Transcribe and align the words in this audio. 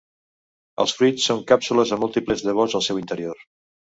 Els 0.83 0.93
fruits 1.01 1.27
són 1.31 1.43
càpsules 1.51 1.93
amb 1.97 2.03
múltiples 2.05 2.43
llavors 2.47 2.79
al 2.79 2.87
seu 2.87 3.05
interior. 3.05 3.45